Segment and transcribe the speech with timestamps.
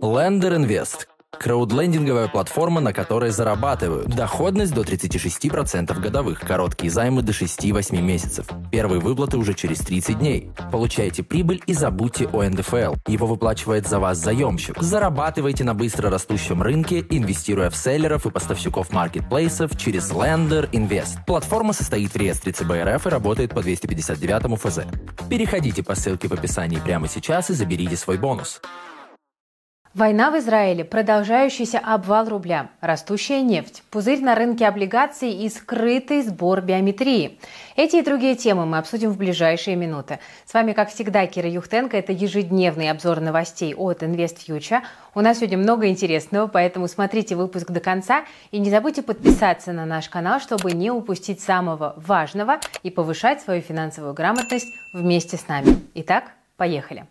[0.00, 4.08] Lender Invest Краудлендинговая платформа, на которой зарабатывают.
[4.08, 8.46] Доходность до 36% годовых, короткие займы до 6-8 месяцев.
[8.70, 10.52] Первые выплаты уже через 30 дней.
[10.72, 12.94] Получайте прибыль и забудьте о НДФЛ.
[13.06, 14.82] Его выплачивает за вас заемщик.
[14.82, 21.24] Зарабатывайте на быстро растущем рынке, инвестируя в селлеров и поставщиков маркетплейсов через Lender Invest.
[21.26, 24.80] Платформа состоит в реестре ЦБРФ и работает по 259 ФЗ.
[25.28, 28.60] Переходите по ссылке в описании прямо сейчас и заберите свой бонус.
[29.92, 36.60] Война в Израиле, продолжающийся обвал рубля, растущая нефть, пузырь на рынке облигаций и скрытый сбор
[36.60, 37.40] биометрии.
[37.74, 40.20] Эти и другие темы мы обсудим в ближайшие минуты.
[40.46, 41.96] С вами, как всегда, Кира Юхтенко.
[41.96, 44.82] Это ежедневный обзор новостей от InvestFuture.
[45.16, 49.86] У нас сегодня много интересного, поэтому смотрите выпуск до конца и не забудьте подписаться на
[49.86, 55.80] наш канал, чтобы не упустить самого важного и повышать свою финансовую грамотность вместе с нами.
[55.94, 57.06] Итак, поехали.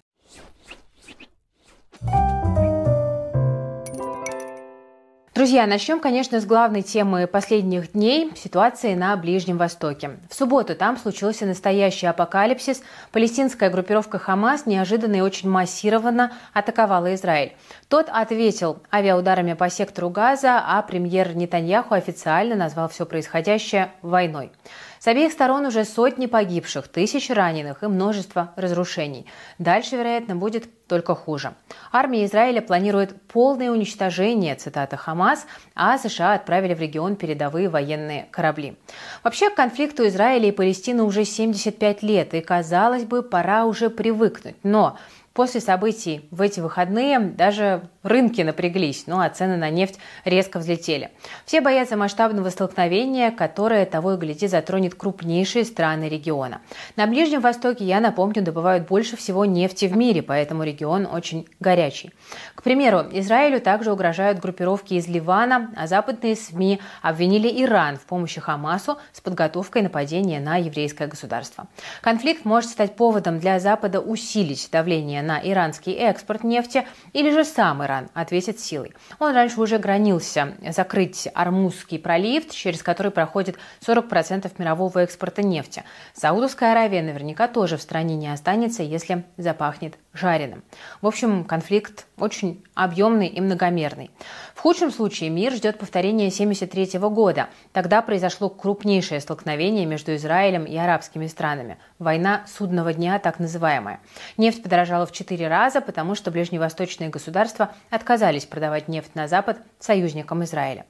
[5.39, 10.19] Друзья, начнем, конечно, с главной темы последних дней– ситуации на Ближнем Востоке.
[10.29, 12.81] В субботу там случился настоящий апокалипсис.
[13.13, 17.53] Палестинская группировка «Хамас» неожиданно и очень массированно атаковала Израиль.
[17.87, 24.51] Тот ответил авиаударами по сектору Газа, а премьер Нетаньяху официально назвал все происходящее войной.
[24.99, 29.25] С обеих сторон уже сотни погибших, тысячи раненых и множество разрушений.
[29.57, 31.53] Дальше, вероятно, будет только хуже.
[31.93, 38.77] Армия Израиля планирует полное уничтожение, цитата Хамас, а США отправили в регион передовые военные корабли.
[39.23, 44.55] Вообще к конфликту Израиля и Палестины уже 75 лет, и, казалось бы, пора уже привыкнуть.
[44.63, 44.97] Но
[45.39, 51.11] После событий в эти выходные даже рынки напряглись, ну а цены на нефть резко взлетели.
[51.45, 56.61] Все боятся масштабного столкновения, которое того и гляди затронет крупнейшие страны региона.
[56.95, 62.11] На Ближнем Востоке, я напомню, добывают больше всего нефти в мире, поэтому регион очень горячий.
[62.55, 68.39] К примеру, Израилю также угрожают группировки из Ливана, а западные СМИ обвинили Иран в помощи
[68.39, 71.67] Хамасу с подготовкой нападения на еврейское государство.
[72.01, 77.81] Конфликт может стать поводом для Запада усилить давление на иранский экспорт нефти или же сам
[77.89, 78.93] Иран ответит силой.
[79.17, 85.83] Он раньше уже гранился закрыть Армузский пролив, через который проходит 40% мирового экспорта нефти.
[86.13, 90.63] Саудовская Аравия наверняка тоже в стране не останется, если запахнет жареным.
[91.01, 94.11] В общем, конфликт очень объемный и многомерный.
[94.53, 97.49] В худшем случае мир ждет повторения 1973 года.
[97.73, 101.77] Тогда произошло крупнейшее столкновение между Израилем и арабскими странами.
[101.99, 103.99] Война судного дня, так называемая.
[104.37, 110.45] Нефть подорожала в четыре раза, потому что ближневосточные государства отказались продавать нефть на Запад союзникам
[110.45, 110.85] Израиля.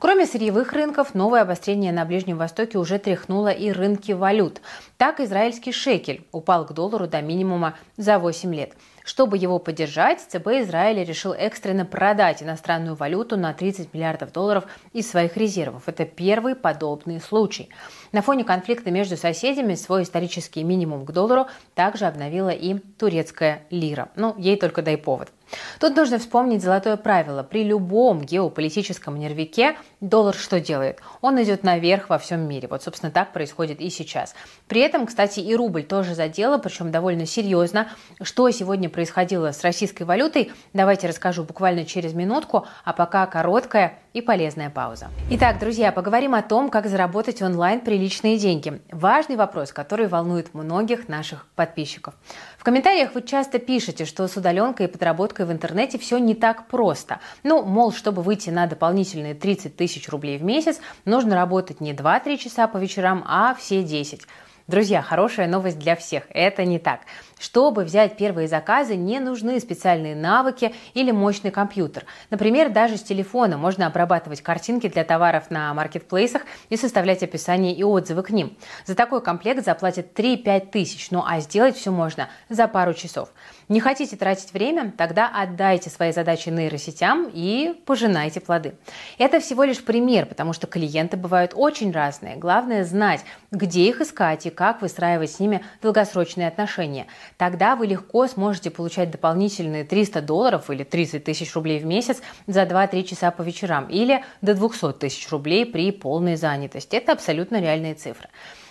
[0.00, 4.62] Кроме сырьевых рынков, новое обострение на Ближнем Востоке уже тряхнуло и рынки валют.
[4.96, 8.72] Так израильский шекель упал к доллару до минимума за 8 лет.
[9.04, 15.10] Чтобы его поддержать, ЦБ Израиля решил экстренно продать иностранную валюту на 30 миллиардов долларов из
[15.10, 15.82] своих резервов.
[15.86, 17.68] Это первый подобный случай.
[18.10, 24.08] На фоне конфликта между соседями свой исторический минимум к доллару также обновила и турецкая лира.
[24.16, 25.30] Ну, ей только дай повод.
[25.78, 27.42] Тут нужно вспомнить золотое правило.
[27.42, 31.00] При любом геополитическом нервике доллар что делает?
[31.20, 32.68] Он идет наверх во всем мире.
[32.68, 34.34] Вот, собственно, так происходит и сейчас.
[34.68, 37.88] При этом, кстати, и рубль тоже задело, причем довольно серьезно.
[38.22, 44.20] Что сегодня происходило с российской валютой, давайте расскажу буквально через минутку, а пока короткая и
[44.20, 45.08] полезная пауза.
[45.30, 48.80] Итак, друзья, поговорим о том, как заработать онлайн приличные деньги.
[48.90, 52.14] Важный вопрос, который волнует многих наших подписчиков.
[52.58, 56.66] В комментариях вы часто пишете, что с удаленкой и подработкой в интернете все не так
[56.66, 57.20] просто.
[57.42, 62.36] Ну, мол, чтобы выйти на дополнительные 30 тысяч рублей в месяц, нужно работать не 2-3
[62.36, 64.22] часа по вечерам, а все 10.
[64.70, 66.22] Друзья, хорошая новость для всех.
[66.30, 67.00] Это не так.
[67.40, 72.04] Чтобы взять первые заказы, не нужны специальные навыки или мощный компьютер.
[72.30, 77.82] Например, даже с телефона можно обрабатывать картинки для товаров на маркетплейсах и составлять описание и
[77.82, 78.56] отзывы к ним.
[78.86, 83.30] За такой комплект заплатят 3-5 тысяч, ну а сделать все можно за пару часов.
[83.70, 84.92] Не хотите тратить время?
[84.96, 88.74] Тогда отдайте свои задачи нейросетям и пожинайте плоды.
[89.16, 92.34] Это всего лишь пример, потому что клиенты бывают очень разные.
[92.34, 93.20] Главное знать,
[93.52, 97.06] где их искать и как выстраивать с ними долгосрочные отношения.
[97.36, 102.64] Тогда вы легко сможете получать дополнительные 300 долларов или 30 тысяч рублей в месяц за
[102.64, 106.96] 2-3 часа по вечерам или до 200 тысяч рублей при полной занятости.
[106.96, 108.30] Это абсолютно реальные цифры.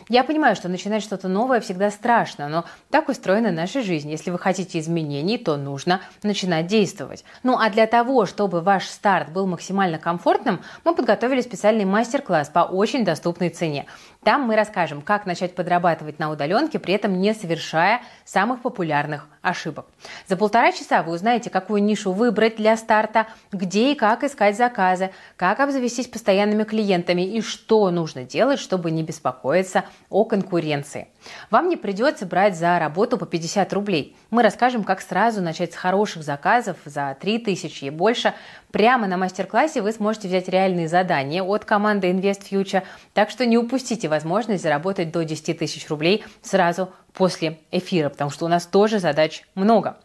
[0.10, 4.10] Я понимаю, что начинать что-то новое всегда страшно, но так устроена наша жизнь.
[4.10, 7.24] Если вы хотите изменений, то нужно начинать действовать.
[7.44, 12.62] Ну а для того, чтобы ваш старт был максимально комфортным, мы подготовили специальный мастер-класс по
[12.62, 13.86] очень доступной цене.
[14.24, 19.86] Там мы расскажем, как начать подрабатывать на удаленке, при этом не совершая самых популярных ошибок.
[20.28, 25.12] За полтора часа вы узнаете, какую нишу выбрать для старта, где и как искать заказы,
[25.38, 31.08] как обзавестись постоянными клиентами и что нужно делать, чтобы не беспокоиться о конкуренции.
[31.50, 34.18] Вам не придется брать за работу по 50 рублей.
[34.32, 38.34] Мы расскажем, как сразу начать с хороших заказов за 3000 и больше.
[38.72, 42.84] Прямо на мастер-классе вы сможете взять реальные задания от команды Invest Future,
[43.14, 48.46] так что не упустите возможность заработать до 10 тысяч рублей сразу после эфира, потому что
[48.46, 49.98] у нас тоже задач много.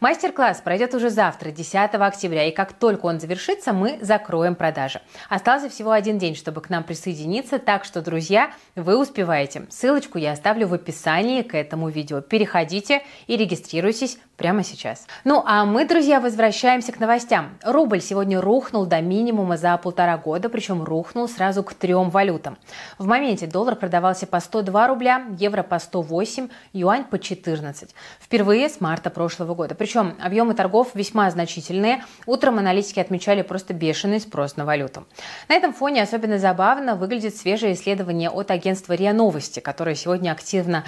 [0.00, 5.02] Мастер-класс пройдет уже завтра, 10 октября, и как только он завершится, мы закроем продажи.
[5.28, 9.66] Остался всего один день, чтобы к нам присоединиться, так что, друзья, вы успеваете.
[9.68, 12.22] Ссылочку я оставлю в описании к этому видео.
[12.22, 15.06] Переходите и регистрируйтесь прямо сейчас.
[15.24, 17.58] Ну а мы, друзья, возвращаемся к новостям.
[17.62, 22.56] Рубль сегодня рухнул до минимума за полтора года, причем рухнул сразу к трем валютам.
[22.96, 27.94] В моменте доллар продавался по 102 рубля, евро по 108, юань по 14.
[28.20, 29.74] Впервые с марта прошлого года.
[29.74, 32.04] Причем объемы торгов весьма значительные.
[32.26, 35.06] Утром аналитики отмечали просто бешеный спрос на валюту.
[35.48, 40.84] На этом фоне особенно забавно выглядит свежее исследование от агентства РИА Новости, которое сегодня активно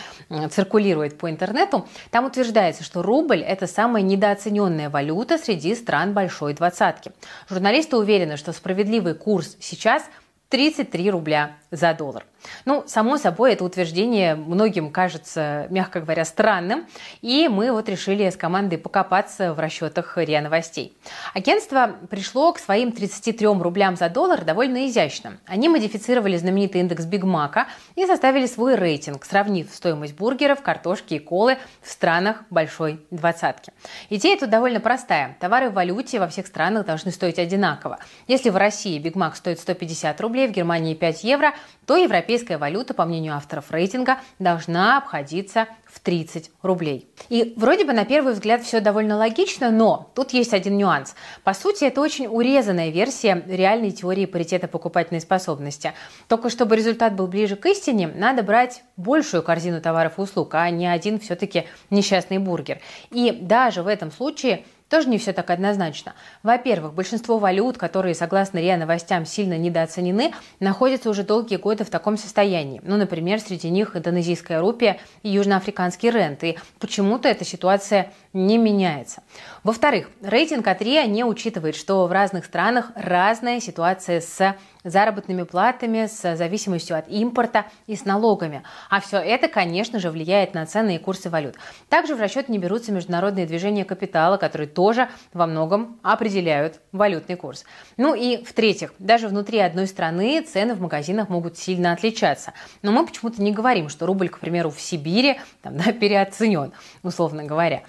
[0.51, 1.89] циркулирует по интернету.
[2.11, 7.13] Там утверждается, что рубль это самая недооцененная валюта среди стран Большой Двадцатки.
[7.49, 10.05] Журналисты уверены, что справедливый курс сейчас
[10.49, 12.25] 33 рубля за доллар.
[12.65, 16.87] Ну, само собой, это утверждение многим кажется, мягко говоря, странным,
[17.23, 20.97] и мы вот решили с командой покопаться в расчетах РИА Новостей.
[21.35, 25.39] Агентство пришло к своим 33 рублям за доллар довольно изящно.
[25.47, 31.19] Они модифицировали знаменитый индекс Биг Мака и составили свой рейтинг, сравнив стоимость бургеров, картошки и
[31.19, 33.73] колы в странах Большой Двадцатки.
[34.11, 35.37] Идея тут довольно простая.
[35.41, 37.99] Товары в валюте во всех странах должны стоить одинаково.
[38.27, 41.55] Если в России Биг Мак стоит 150 рублей, в Германии 5 евро,
[41.87, 47.09] то европейская валюта, по мнению авторов рейтинга, должна обходиться в 30 рублей.
[47.29, 51.15] И вроде бы на первый взгляд все довольно логично, но тут есть один нюанс.
[51.45, 55.93] По сути, это очень урезанная версия реальной теории паритета покупательной способности.
[56.29, 60.71] Только чтобы результат был ближе к истине, надо брать большую корзину товаров и услуг, а
[60.71, 62.81] не один все-таки несчастный бургер.
[63.11, 66.13] И даже в этом случае тоже не все так однозначно.
[66.43, 72.19] Во-первых, большинство валют, которые, согласно РИА новостям, сильно недооценены, находятся уже долгие годы в таком
[72.19, 72.83] состоянии.
[72.85, 76.45] Ну, например, среди них индонезийская рупия и южноафриканский рент.
[76.45, 79.23] И почему-то эта ситуация не меняется.
[79.65, 86.07] Во-вторых, рейтинг от РИА не учитывает, что в разных странах разная ситуация с заработными платами,
[86.07, 88.63] с зависимостью от импорта и с налогами.
[88.91, 91.57] А все это, конечно же, влияет на цены и курсы валют.
[91.89, 97.65] Также в расчет не берутся международные движения капитала, которые тоже во многом определяют валютный курс.
[97.97, 102.53] Ну и в-третьих, даже внутри одной страны цены в магазинах могут сильно отличаться.
[102.83, 107.45] Но мы почему-то не говорим, что рубль, к примеру, в Сибири там, да, переоценен, условно
[107.45, 107.83] говоря.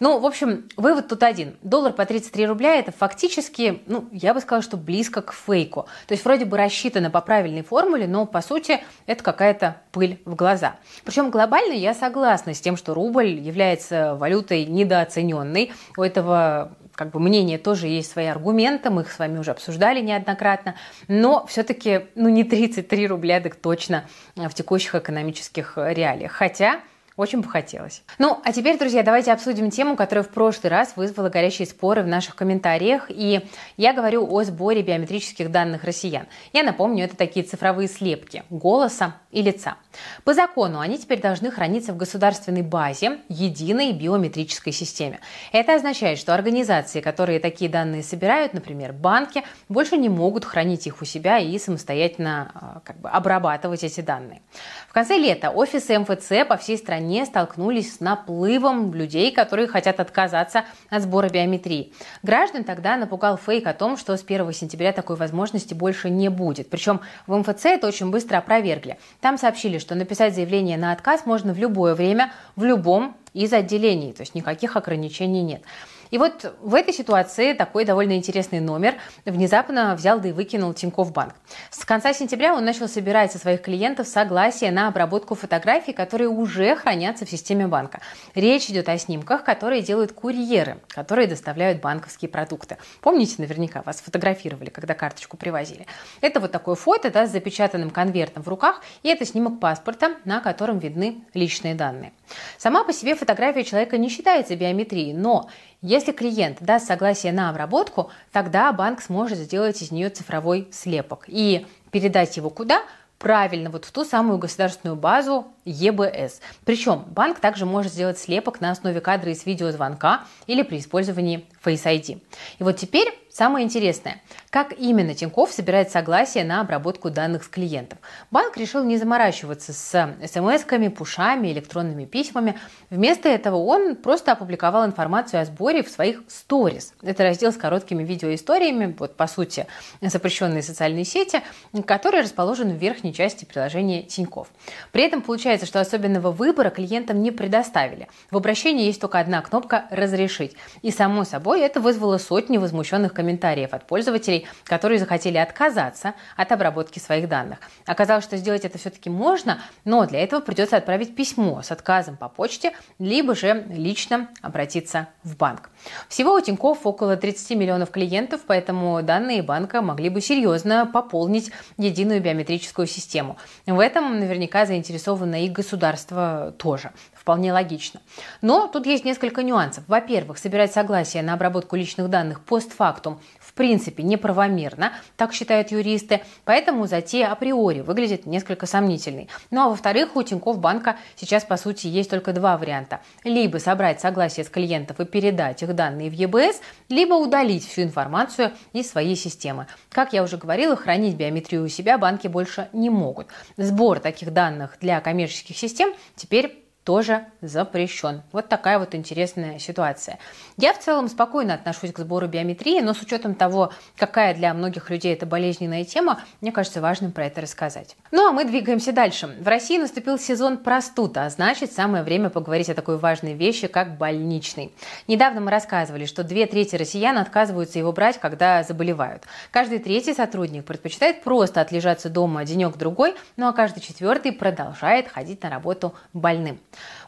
[0.00, 1.56] Ну, в общем, вывод тут один.
[1.62, 5.86] Доллар по 33 рубля– это фактически, ну, я бы сказала, что близко к фейку.
[6.06, 10.34] То есть вроде бы рассчитано по правильной формуле, но по сути это какая-то пыль в
[10.34, 10.76] глаза.
[11.04, 15.72] Причем глобально я согласна с тем, что рубль является валютой недооцененной.
[15.98, 20.00] У этого как бы мнения тоже есть свои аргументы, мы их с вами уже обсуждали
[20.00, 20.76] неоднократно,
[21.08, 24.04] но все-таки ну, не 33 рубля, так точно
[24.34, 26.32] в текущих экономических реалиях.
[26.32, 26.80] Хотя
[27.20, 28.02] очень бы хотелось.
[28.18, 32.06] Ну, а теперь, друзья, давайте обсудим тему, которая в прошлый раз вызвала горячие споры в
[32.06, 33.06] наших комментариях.
[33.10, 33.46] И
[33.76, 36.26] я говорю о сборе биометрических данных россиян.
[36.54, 39.76] Я напомню, это такие цифровые слепки голоса и лица.
[40.24, 45.20] По закону они теперь должны храниться в государственной базе единой биометрической системе.
[45.52, 51.02] Это означает, что организации, которые такие данные собирают, например, банки, больше не могут хранить их
[51.02, 54.40] у себя и самостоятельно а, как бы, обрабатывать эти данные.
[54.88, 59.98] В конце лета офисы МФЦ по всей стране стране столкнулись с наплывом людей, которые хотят
[59.98, 61.92] отказаться от сбора биометрии.
[62.22, 66.70] Граждан тогда напугал фейк о том, что с 1 сентября такой возможности больше не будет.
[66.70, 68.98] Причем в МФЦ это очень быстро опровергли.
[69.20, 74.12] Там сообщили, что написать заявление на отказ можно в любое время, в любом из отделений,
[74.12, 75.62] то есть никаких ограничений нет.
[76.10, 81.12] И вот в этой ситуации такой довольно интересный номер внезапно взял да и выкинул Тинькофф
[81.12, 81.34] Банк.
[81.70, 86.74] С конца сентября он начал собирать со своих клиентов согласие на обработку фотографий, которые уже
[86.74, 88.00] хранятся в системе банка.
[88.34, 92.76] Речь идет о снимках, которые делают курьеры, которые доставляют банковские продукты.
[93.00, 95.86] Помните, наверняка вас фотографировали, когда карточку привозили.
[96.20, 100.40] Это вот такое фото да, с запечатанным конвертом в руках, и это снимок паспорта, на
[100.40, 102.12] котором видны личные данные.
[102.58, 105.48] Сама по себе фотография человека не считается биометрией, но
[105.82, 111.66] если клиент даст согласие на обработку, тогда банк сможет сделать из нее цифровой слепок и
[111.90, 112.82] передать его куда?
[113.18, 116.40] Правильно, вот в ту самую государственную базу ЕБС.
[116.64, 121.84] Причем банк также может сделать слепок на основе кадра из видеозвонка или при использовании Face
[121.84, 122.20] ID.
[122.58, 124.20] И вот теперь самое интересное.
[124.50, 127.98] Как именно Тиньков собирает согласие на обработку данных с клиентов?
[128.30, 132.58] Банк решил не заморачиваться с смс-ками, пушами, электронными письмами.
[132.90, 136.92] Вместо этого он просто опубликовал информацию о сборе в своих сторис.
[137.00, 139.66] Это раздел с короткими видеоисториями, вот по сути
[140.02, 141.40] запрещенные социальные сети,
[141.86, 144.48] который расположен в верхней части приложения Тиньков.
[144.92, 148.06] При этом получается, что особенного выбора клиентам не предоставили.
[148.30, 150.56] В обращении есть только одна кнопка «Разрешить».
[150.82, 156.98] И само собой это вызвало сотни возмущенных комментариев от пользователей, которые захотели отказаться от обработки
[156.98, 157.58] своих данных.
[157.86, 162.28] Оказалось, что сделать это все-таки можно, но для этого придется отправить письмо с отказом по
[162.28, 165.70] почте, либо же лично обратиться в банк.
[166.08, 172.20] Всего у Тинькофф около 30 миллионов клиентов, поэтому данные банка могли бы серьезно пополнить единую
[172.20, 173.36] биометрическую систему.
[173.66, 176.90] В этом наверняка заинтересовано и государство тоже.
[177.20, 178.00] Вполне логично.
[178.40, 179.84] Но тут есть несколько нюансов.
[179.88, 186.86] Во-первых, собирать согласие на обработку личных данных постфактум в принципе неправомерно, так считают юристы, поэтому
[186.86, 189.28] затея априори выглядит несколько сомнительной.
[189.50, 193.00] Ну а во-вторых, у Тинькофф банка сейчас по сути есть только два варианта.
[193.22, 198.52] Либо собрать согласие с клиентов и передать их данные в ЕБС, либо удалить всю информацию
[198.72, 199.66] из своей системы.
[199.90, 203.26] Как я уже говорила, хранить биометрию у себя банки больше не могут.
[203.58, 208.22] Сбор таких данных для коммерческих систем теперь тоже запрещен.
[208.32, 210.18] Вот такая вот интересная ситуация.
[210.56, 214.88] Я в целом спокойно отношусь к сбору биометрии, но с учетом того, какая для многих
[214.90, 217.96] людей это болезненная тема, мне кажется важным про это рассказать.
[218.10, 219.36] Ну а мы двигаемся дальше.
[219.40, 223.98] В России наступил сезон простуд, а значит самое время поговорить о такой важной вещи, как
[223.98, 224.72] больничный.
[225.06, 229.24] Недавно мы рассказывали, что две трети россиян отказываются его брать, когда заболевают.
[229.50, 235.50] Каждый третий сотрудник предпочитает просто отлежаться дома денек-другой, ну а каждый четвертый продолжает ходить на
[235.50, 236.58] работу больным.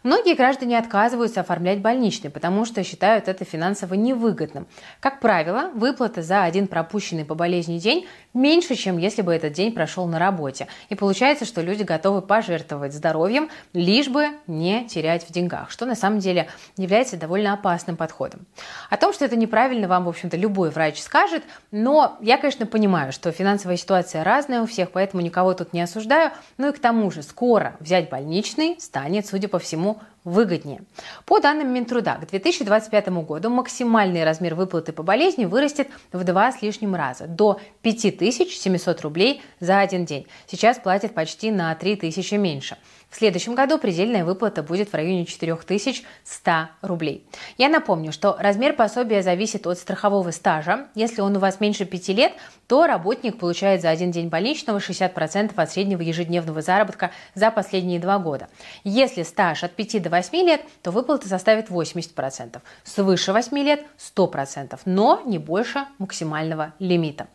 [0.03, 4.67] Многие граждане отказываются оформлять больничный, потому что считают это финансово невыгодным.
[4.99, 9.73] Как правило, выплата за один пропущенный по болезни день меньше, чем если бы этот день
[9.73, 10.67] прошел на работе.
[10.89, 15.95] И получается, что люди готовы пожертвовать здоровьем, лишь бы не терять в деньгах, что на
[15.95, 18.47] самом деле является довольно опасным подходом.
[18.91, 23.13] О том, что это неправильно, вам, в общем-то, любой врач скажет, но я, конечно, понимаю,
[23.13, 26.33] что финансовая ситуация разная у всех, поэтому никого тут не осуждаю.
[26.59, 30.83] Ну и к тому же, скоро взять больничный станет, судя по всему, выгоднее.
[31.27, 36.63] По данным Минтруда, к 2025 году максимальный размер выплаты по болезни вырастет в два с
[36.63, 40.27] лишним раза, до 5700 рублей за один день.
[40.47, 42.77] Сейчас платят почти на 3000 меньше.
[43.13, 46.51] В следующем году предельная выплата будет в районе 4100
[46.81, 47.27] рублей.
[47.59, 50.87] Я напомню, что размер пособия зависит от страхового стажа.
[50.95, 52.33] Если он у вас меньше 5 лет,
[52.69, 58.19] то работник получает за один день больничного 60% от среднего ежедневного заработка за последние два
[58.19, 58.49] года.
[58.83, 62.61] Если стаж от 5 до 8 лет, то выплата составит 80%.
[62.85, 67.27] Свыше 8 лет– 100%, но не больше максимального лимита.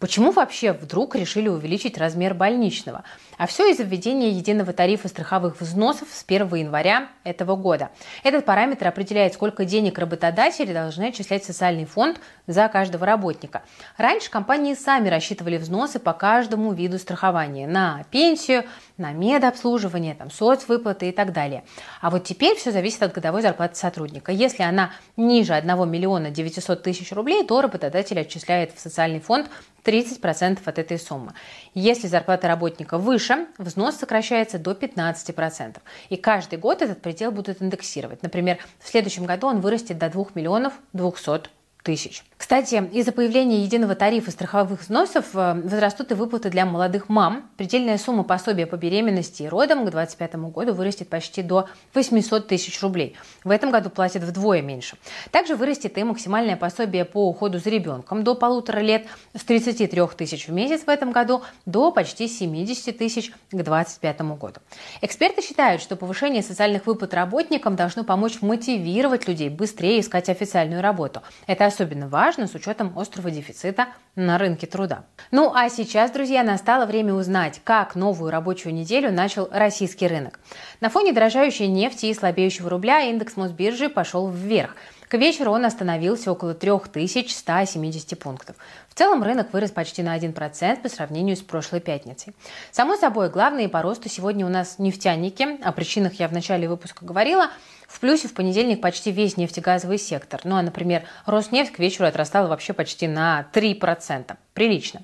[0.00, 3.04] Почему вообще вдруг решили увеличить размер больничного?
[3.36, 7.90] А все из-за введения единого тарифа страховых взносов с 1 января этого года.
[8.24, 13.62] Этот параметр определяет, сколько денег работодатели должны отчислять в социальный фонд за каждого работника.
[13.98, 18.64] Раньше компании сами рассчитывали взносы по каждому виду страхования на пенсию,
[18.96, 21.64] на медобслуживание, там, соцвыплаты и так далее.
[22.00, 24.32] А вот теперь все зависит от годовой зарплаты сотрудника.
[24.32, 29.50] Если она ниже 1 миллиона 900 тысяч рублей, то работодатель отчисляет в социальный фонд
[29.84, 31.32] 30% от этой суммы.
[31.74, 35.78] Если зарплата работника выше, взнос сокращается до 15%.
[36.08, 38.22] И каждый год этот предел будут индексировать.
[38.22, 42.24] Например, в следующем году он вырастет до 2 миллионов 200 тысяч.
[42.36, 47.50] Кстати, из-за появления единого тарифа страховых взносов э, возрастут и выплаты для молодых мам.
[47.56, 52.80] Предельная сумма пособия по беременности и родам к 2025 году вырастет почти до 800 тысяч
[52.82, 53.16] рублей.
[53.44, 54.96] В этом году платят вдвое меньше.
[55.30, 60.48] Также вырастет и максимальное пособие по уходу за ребенком до полутора лет с 33 тысяч
[60.48, 64.60] в месяц в этом году до почти 70 тысяч к 2025 году.
[65.02, 71.22] Эксперты считают, что повышение социальных выплат работникам должно помочь мотивировать людей быстрее искать официальную работу.
[71.46, 73.86] Это особенно важно с учетом острого дефицита
[74.16, 75.04] на рынке труда.
[75.30, 80.40] Ну а сейчас, друзья, настало время узнать, как новую рабочую неделю начал российский рынок.
[80.80, 84.74] На фоне дорожающей нефти и слабеющего рубля индекс Мосбиржи пошел вверх.
[85.08, 88.54] К вечеру он остановился около 3170 пунктов.
[88.88, 92.32] В целом рынок вырос почти на 1% по сравнению с прошлой пятницей.
[92.70, 95.60] Само собой, главные по росту сегодня у нас нефтяники.
[95.64, 97.50] О причинах я в начале выпуска говорила.
[97.90, 100.40] В плюсе в понедельник почти весь нефтегазовый сектор.
[100.44, 104.36] Ну а, например, Роснефть к вечеру отрастала вообще почти на 3%.
[104.54, 105.00] Прилично.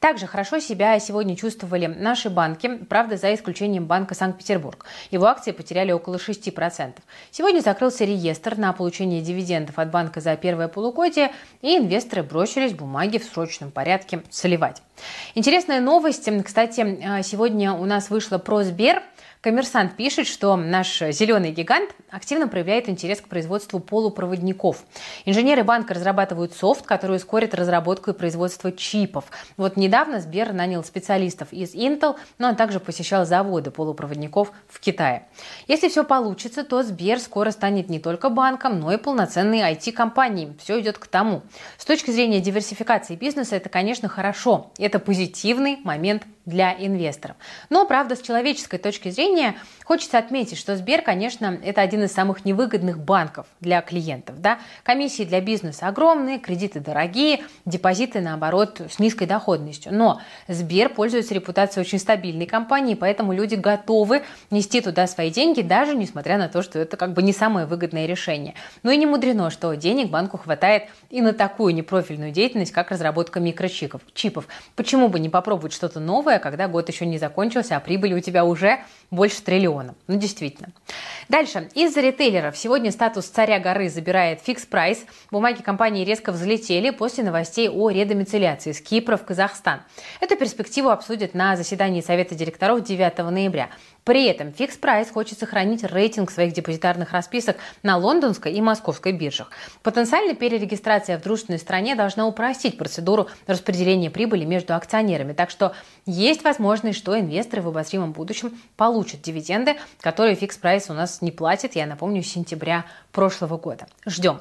[0.00, 4.84] Также хорошо себя сегодня чувствовали наши банки, правда, за исключением Банка Санкт-Петербург.
[5.10, 6.96] Его акции потеряли около 6%.
[7.30, 13.16] Сегодня закрылся реестр на получение дивидендов от банка за первое полугодие, и инвесторы бросились бумаги
[13.16, 14.82] в срочном порядке соливать.
[15.34, 16.28] Интересная новость.
[16.44, 19.02] Кстати, а, сегодня у нас вышла про Сбер–
[19.40, 24.84] Коммерсант пишет, что наш зеленый гигант активно проявляет интерес к производству полупроводников.
[25.24, 29.26] Инженеры банка разрабатывают софт, который ускорит разработку и производство чипов.
[29.56, 35.26] Вот недавно Сбер нанял специалистов из Intel, но он также посещал заводы полупроводников в Китае.
[35.68, 40.56] Если все получится, то Сбер скоро станет не только банком, но и полноценной IT-компанией.
[40.58, 41.42] Все идет к тому.
[41.78, 44.72] С точки зрения диверсификации бизнеса это, конечно, хорошо.
[44.78, 47.36] Это позитивный момент для инвесторов.
[47.68, 52.44] Но, правда, с человеческой точки зрения хочется отметить, что Сбер, конечно, это один из самых
[52.44, 54.40] невыгодных банков для клиентов.
[54.40, 54.60] Да?
[54.84, 59.92] Комиссии для бизнеса огромные, кредиты дорогие, депозиты, наоборот, с низкой доходностью.
[59.92, 65.96] Но Сбер пользуется репутацией очень стабильной компании, поэтому люди готовы нести туда свои деньги, даже
[65.96, 68.54] несмотря на то, что это как бы не самое выгодное решение.
[68.84, 73.40] Но и не мудрено, что денег банку хватает и на такую непрофильную деятельность, как разработка
[73.40, 74.00] микрочипов.
[74.14, 74.46] Чипов.
[74.76, 78.20] Почему бы не попробовать что-то новое, первое, когда год еще не закончился, а прибыли у
[78.20, 78.78] тебя уже
[79.10, 79.94] больше триллиона.
[80.06, 80.68] Ну, действительно.
[81.28, 81.68] Дальше.
[81.74, 85.04] Из-за ритейлеров сегодня статус царя горы забирает фикс прайс.
[85.30, 89.80] Бумаги компании резко взлетели после новостей о редомицеляции с Кипра в Казахстан.
[90.20, 93.68] Эту перспективу обсудят на заседании Совета директоров 9 ноября.
[94.04, 99.50] При этом Fix Price хочет сохранить рейтинг своих депозитарных расписок на лондонской и московской биржах.
[99.82, 105.32] Потенциально перерегистрация в дружественной стране должна упростить процедуру распределения прибыли между акционерами.
[105.32, 105.74] Так что
[106.26, 111.30] есть возможность, что инвесторы в обозримом будущем получат дивиденды, которые Fix Price у нас не
[111.30, 113.86] платит, я напомню, с сентября прошлого года.
[114.06, 114.40] Ждем.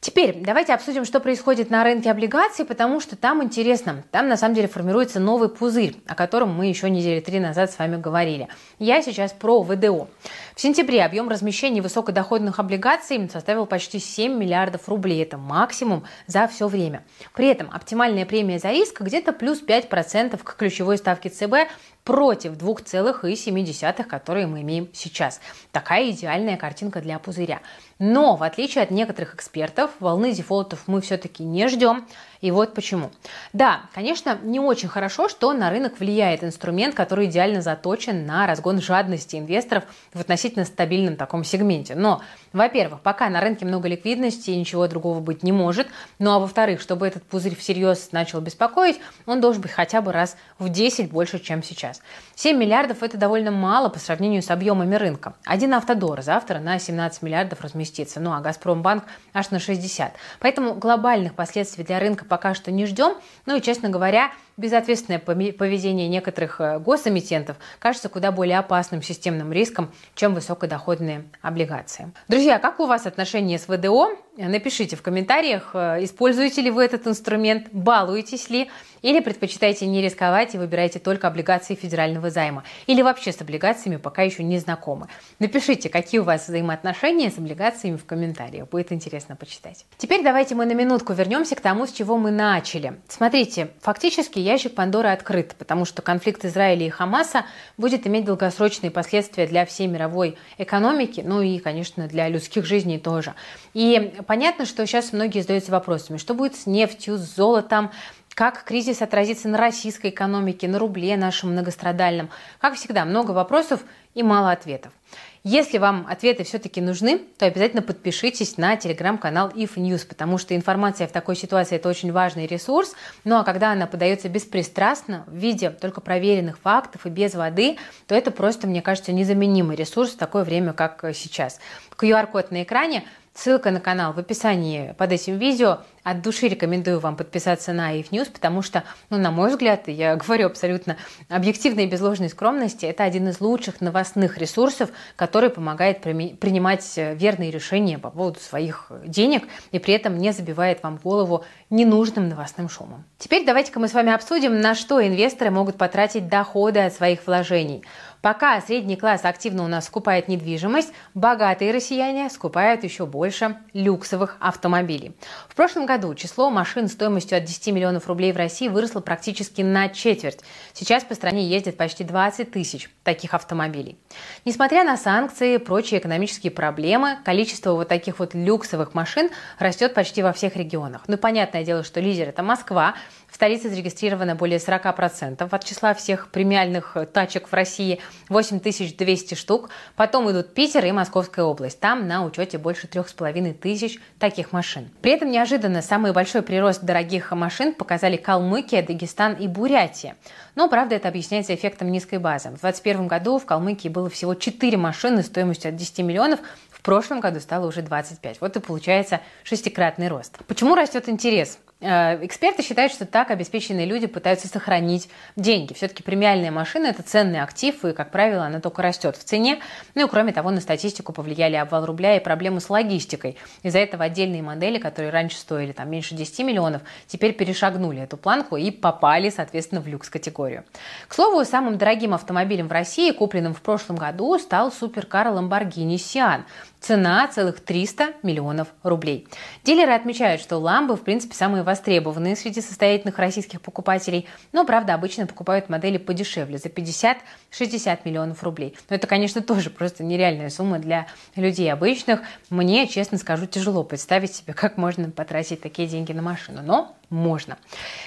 [0.00, 4.02] Теперь давайте обсудим, что происходит на рынке облигаций, потому что там интересно.
[4.10, 7.78] Там на самом деле формируется новый пузырь, о котором мы еще недели три назад с
[7.78, 8.48] вами говорили.
[8.78, 10.08] Я сейчас про ВДО.
[10.54, 15.22] В сентябре объем размещения высокодоходных облигаций составил почти 7 миллиардов рублей.
[15.22, 17.04] Это максимум за все время.
[17.34, 21.70] При этом оптимальная премия за риск где-то плюс 5% к ключевой ставке ЦБ
[22.04, 25.40] против 2,7, которые мы имеем сейчас.
[25.70, 27.60] Такая идеальная картинка для пузыря.
[27.98, 32.06] Но, в отличие от некоторых экспертов, волны дефолтов мы все-таки не ждем.
[32.40, 33.10] И вот почему.
[33.52, 38.80] Да, конечно, не очень хорошо, что на рынок влияет инструмент, который идеально заточен на разгон
[38.80, 41.94] жадности инвесторов в относительно стабильном таком сегменте.
[41.94, 42.22] Но,
[42.54, 45.88] во-первых, пока на рынке много ликвидности ничего другого быть не может.
[46.18, 50.36] Ну а во-вторых, чтобы этот пузырь всерьез начал беспокоить, он должен быть хотя бы раз
[50.58, 52.00] в 10 больше, чем сейчас.
[52.36, 55.34] 7 миллиардов– это довольно мало по сравнению с объемами рынка.
[55.44, 60.14] Один автодор завтра на 17 миллиардов разместится, ну а Газпромбанк аж на 60.
[60.40, 63.14] Поэтому глобальных последствий для рынка пока что не ждем.
[63.44, 69.90] Ну и, честно говоря, безответственное поведение некоторых э, госэмитентов кажется куда более опасным системным риском,
[70.14, 72.12] чем высокодоходные облигации.
[72.28, 74.10] Друзья, как у вас отношения с ВДО?
[74.36, 78.70] Напишите в комментариях, э, используете ли вы этот инструмент, балуетесь ли,
[79.02, 84.22] или предпочитаете не рисковать и выбираете только облигации федерального займа, или вообще с облигациями пока
[84.22, 85.08] еще не знакомы.
[85.38, 89.86] Напишите, какие у вас взаимоотношения с облигациями в комментариях, будет интересно почитать.
[89.96, 93.00] Теперь давайте мы на минутку вернемся к тому, с чего мы начали.
[93.08, 97.44] Смотрите, фактически ящик Пандоры открыт, потому что конфликт Израиля и Хамаса
[97.76, 103.34] будет иметь долгосрочные последствия для всей мировой экономики, ну и, конечно, для людских жизней тоже.
[103.74, 107.90] И понятно, что сейчас многие задаются вопросами, что будет с нефтью, с золотом,
[108.34, 112.30] как кризис отразится на российской экономике, на рубле нашем многострадальном.
[112.60, 113.80] Как всегда, много вопросов
[114.14, 114.92] и мало ответов.
[115.42, 121.06] Если вам ответы все-таки нужны, то обязательно подпишитесь на телеграм-канал If News, потому что информация
[121.08, 122.94] в такой ситуации это очень важный ресурс.
[123.24, 128.14] Ну а когда она подается беспристрастно, в виде только проверенных фактов и без воды, то
[128.14, 131.58] это просто, мне кажется, незаменимый ресурс в такое время, как сейчас.
[131.96, 135.78] QR-код на экране Ссылка на канал в описании под этим видео.
[136.10, 140.16] От души рекомендую вам подписаться на IF News, потому что, ну, на мой взгляд, я
[140.26, 140.96] говорю абсолютно
[141.28, 147.52] объективно и без ложной скромности, это один из лучших новостных ресурсов, который помогает принимать верные
[147.52, 153.04] решения по поводу своих денег и при этом не забивает вам голову ненужным новостным шумом.
[153.16, 157.84] Теперь давайте-ка мы с вами обсудим, на что инвесторы могут потратить доходы от своих вложений–
[158.22, 165.16] Пока средний класс активно у нас скупает недвижимость, богатые россияне скупают еще больше люксовых автомобилей.
[165.48, 169.60] В прошлом году году число машин стоимостью от 10 миллионов рублей в России выросло практически
[169.60, 170.40] на четверть.
[170.72, 173.98] Сейчас по стране ездит почти 20 тысяч таких автомобилей.
[174.46, 180.22] Несмотря на санкции и прочие экономические проблемы, количество вот таких вот люксовых машин растет почти
[180.22, 181.02] во всех регионах.
[181.06, 182.94] Ну, понятное дело, что лидер– это Москва,
[183.40, 187.98] столице зарегистрировано более 40% от числа всех премиальных тачек в России,
[188.28, 189.70] 8200 штук.
[189.96, 191.80] Потом идут Питер и Московская область.
[191.80, 194.90] Там на учете больше 3500 таких машин.
[195.00, 200.16] При этом неожиданно самый большой прирост дорогих машин показали Калмыкия, Дагестан и Бурятия.
[200.54, 202.48] Но, правда, это объясняется эффектом низкой базы.
[202.48, 207.20] В 2021 году в Калмыкии было всего 4 машины стоимостью от 10 миллионов, в прошлом
[207.20, 208.42] году стало уже 25.
[208.42, 210.36] Вот и получается шестикратный рост.
[210.46, 211.58] Почему растет интерес?
[211.80, 215.72] Э, эксперты считают, что так обеспеченные люди пытаются сохранить деньги.
[215.72, 219.60] Все-таки премиальная машина– это ценный актив, и, как правило, она только растет в цене.
[219.94, 223.36] Ну и, кроме того, на статистику повлияли обвал рубля и проблемы с логистикой.
[223.62, 228.56] Из-за этого отдельные модели, которые раньше стоили там, меньше 10 миллионов, теперь перешагнули эту планку
[228.56, 230.64] и попали, соответственно, в люкс-категорию.
[231.08, 236.42] К слову, самым дорогим автомобилем в России, купленным в прошлом году, стал суперкар Lamborghini Sian.
[236.80, 239.28] Цена целых 300 миллионов рублей.
[239.64, 245.26] Дилеры отмечают, что ламбы, в принципе, самые востребованные среди состоятельных российских покупателей, но, правда, обычно
[245.26, 248.76] покупают модели подешевле, за 50-60 миллионов рублей.
[248.88, 252.22] Но это, конечно, тоже просто нереальная сумма для людей обычных.
[252.48, 257.58] Мне, честно скажу, тяжело представить себе, как можно потратить такие деньги на машину, но можно.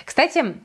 [0.03, 0.55] Кстати,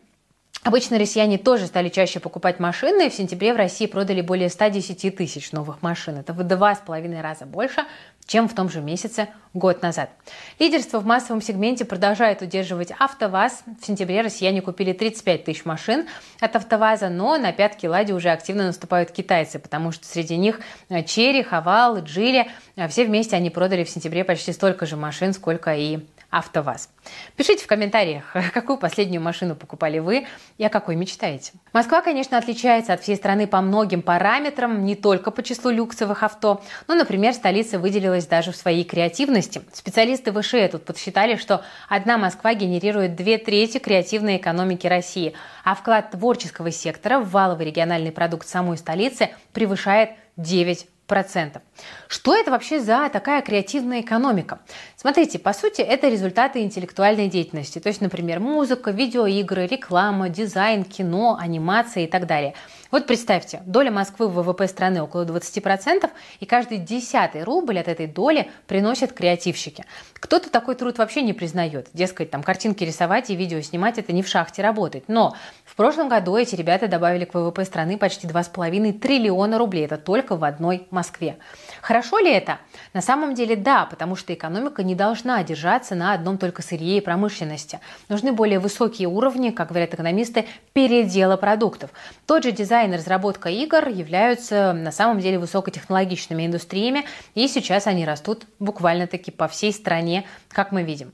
[0.65, 3.09] Обычно россияне тоже стали чаще покупать машины.
[3.09, 6.17] В сентябре в России продали более 110 тысяч новых машин.
[6.17, 7.85] Это в два с половиной раза больше,
[8.27, 10.11] чем в том же месяце год назад.
[10.59, 13.63] Лидерство в массовом сегменте продолжает удерживать АвтоВАЗ.
[13.81, 16.07] В сентябре россияне купили 35 тысяч машин
[16.41, 20.61] от АвтоВАЗа, но на пятки Лади уже активно наступают китайцы, потому что среди них
[21.07, 22.51] Черри, Хавал, Джили.
[22.89, 26.91] Все вместе они продали в сентябре почти столько же машин, сколько и АвтоВАЗ.
[27.37, 30.27] Пишите в комментариях, какую последнюю машину покупали вы
[30.59, 31.53] и о какой мечтаете.
[31.73, 36.63] Москва, конечно, отличается от всей страны по многим параметрам, не только по числу люксовых авто.
[36.87, 39.63] Ну, например, столица выделилась даже в своей креативности.
[39.73, 46.11] Специалисты ВШЭ тут подсчитали, что одна Москва генерирует две трети креативной экономики России, а вклад
[46.11, 51.63] творческого сектора в валовый региональный продукт самой столицы превышает 9 процентов.
[52.07, 54.61] Что это вообще за такая креативная экономика?
[54.95, 61.37] Смотрите, по сути, это результаты интеллектуальной деятельности, то есть, например, музыка, видеоигры, реклама, дизайн, кино,
[61.41, 62.55] анимация и так далее.
[62.91, 68.07] Вот представьте, доля Москвы в ВВП страны около 20%, и каждый десятый рубль от этой
[68.07, 69.85] доли приносят креативщики.
[70.15, 71.91] Кто-то такой труд вообще не признает.
[71.93, 75.05] Дескать, там картинки рисовать и видео снимать– это не в шахте работать.
[75.07, 79.85] Но в прошлом году эти ребята добавили к ВВП страны почти 2,5 триллиона рублей.
[79.85, 81.37] Это только в одной Москве.
[81.83, 82.59] Хорошо ли это?
[82.95, 87.03] На самом деле да, потому что экономика не должна держаться на одном только сырье и
[87.03, 87.81] промышленности.
[88.09, 91.91] Нужны более высокие уровни, как говорят экономисты, передела продуктов.
[92.25, 98.05] Тот же дизайн и разработка игр являются на самом деле высокотехнологичными индустриями, и сейчас они
[98.05, 101.13] растут буквально-таки по всей стране, как мы видим.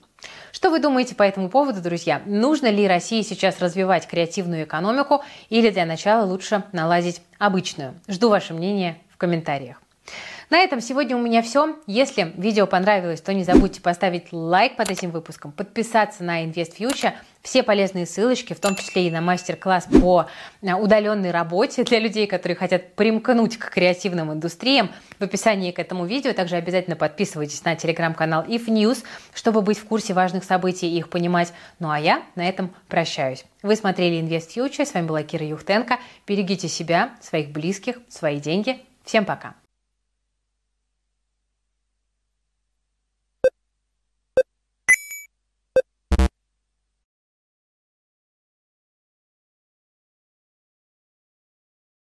[0.53, 2.23] Что вы думаете по этому поводу, друзья?
[2.25, 7.95] Нужно ли России сейчас развивать креативную экономику или для начала лучше наладить обычную?
[8.09, 9.84] Жду ваше мнение в комментариях.
[10.51, 11.77] На этом сегодня у меня все.
[11.87, 17.13] Если видео понравилось, то не забудьте поставить лайк под этим выпуском, подписаться на Invest Future.
[17.43, 20.27] Все полезные ссылочки, в том числе и на мастер-класс по
[20.63, 26.07] э, удаленной работе для людей, которые хотят примкнуть к креативным индустриям, в описании к этому
[26.07, 26.33] видео.
[26.33, 29.03] Также обязательно подписывайтесь на телеграм-канал If News,
[29.35, 31.53] чтобы быть в курсе важных событий и их понимать.
[31.81, 33.45] Ну а я на этом прощаюсь.
[33.63, 35.99] Вы смотрели Invest Future, с вами была Кира Юхтенко.
[36.27, 38.79] Берегите себя, своих близких, свои деньги.
[39.05, 39.64] Всем пока!